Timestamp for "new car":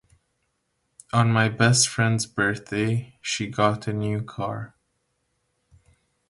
3.93-4.73